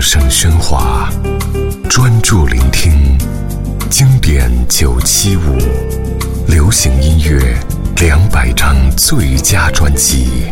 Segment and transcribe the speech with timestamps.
[0.00, 1.10] 声喧哗，
[1.88, 3.18] 专注聆听
[3.90, 5.58] 经典九七五，
[6.48, 7.54] 流行音乐
[8.00, 10.44] 两百张最佳专辑。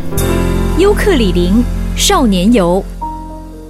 [0.76, 1.64] 优客李林
[1.96, 2.84] 少年游。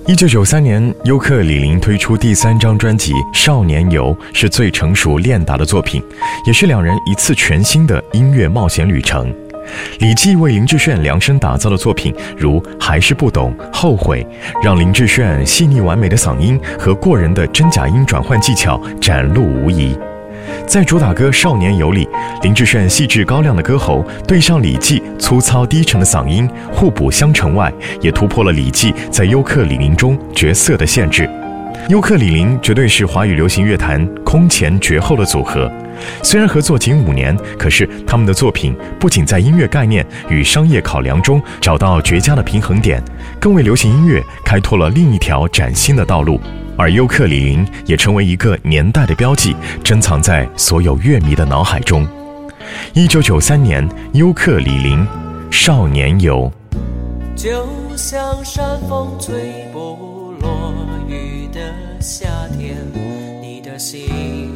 [0.08, 6.02] 一九九三年，优客李林推出第三张专辑《少年游》，是最成熟练达的作品，
[6.44, 9.32] 也是两人一次全新的音乐冒险旅程。
[9.98, 14.26] 李记为林志炫量身打造的作品，如《还是不懂》《后悔》，
[14.64, 19.96] 让林志炫细腻完美的嗓音和过人的真假音转换技巧展露无遗。
[20.66, 22.08] 在主打歌《少年游》里，
[22.42, 31.28] 林志炫细致高亮的歌喉对上李记粗糙低沉的嗓音，互补相成外，也突破了李记在优客李林中角色的限制。
[31.88, 35.70] 优客李林绝对是华语流行乐坛空前绝后的组合。
[36.22, 43.02] 虽然合作仅五年，可是他们的作品不仅在音乐概念与商业考量中找到绝佳的平衡点，
[43.40, 46.38] 更为流行音乐开拓了另一条崭新的道路。
[46.76, 52.06] 而优客李林也成为一个年代的标记，珍藏在所有乐迷的脑海中。
[52.92, 54.98] 一九九三年，优客李林，
[55.50, 56.52] 《少年游》。
[57.42, 57.66] 就
[57.96, 59.34] 像山风吹
[59.72, 59.96] 过
[61.08, 62.76] 雨的夏天，
[63.40, 64.54] 你的心。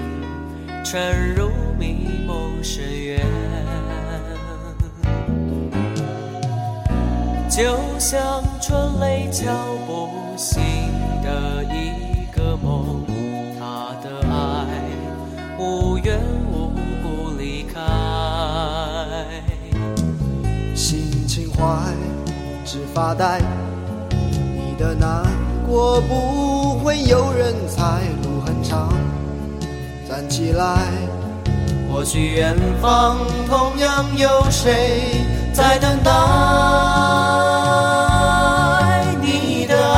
[0.84, 3.24] 沉入迷梦深渊，
[7.48, 9.50] 就像春雷敲
[9.86, 10.60] 不醒
[11.22, 13.06] 的一个梦，
[13.58, 14.66] 他的爱
[15.58, 16.72] 无缘无
[17.02, 17.80] 故离开。
[20.74, 21.94] 心情坏，
[22.66, 23.40] 只发呆，
[24.10, 25.24] 你的难
[25.74, 28.92] 我不会有人猜路很长，
[30.06, 30.76] 站起来，
[31.90, 33.16] 或许远方
[33.48, 36.10] 同样有谁在等待。
[39.22, 39.96] 你的爱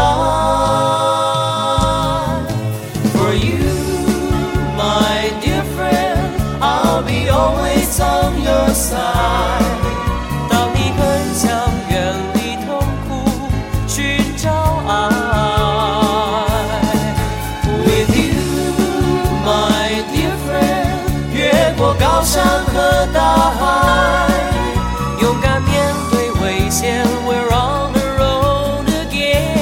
[3.12, 9.64] ，for you，my dear friend，I'll be always on your side。
[22.74, 24.29] 和大海
[25.23, 29.55] 勇敢面对危险 we're on the road again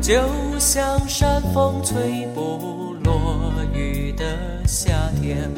[0.00, 0.14] 就
[0.58, 3.39] 像山风吹不落
[4.72, 5.50] 夏天，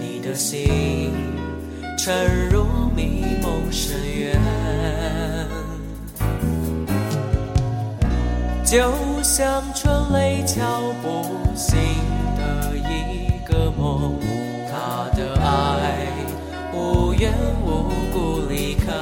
[0.00, 1.12] 你的心
[1.96, 2.64] 沉入
[2.96, 4.36] 迷梦深渊。
[8.64, 8.90] 就
[9.22, 11.22] 像春雷敲不
[11.54, 11.78] 醒
[12.36, 14.18] 的一个梦，
[14.68, 16.08] 他的爱
[16.74, 17.32] 无缘
[17.64, 18.92] 无故离开。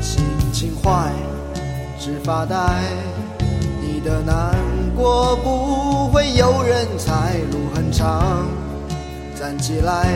[0.00, 1.12] 心情坏。
[1.98, 2.56] 只发呆，
[3.82, 4.56] 你的难
[4.96, 5.69] 过不
[6.40, 7.36] 有人才。
[7.52, 8.46] 路很长，
[9.38, 10.06] 站起来。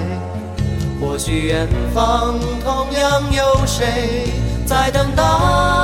[0.99, 4.31] 或许远方同样有谁
[4.65, 5.84] 在等待。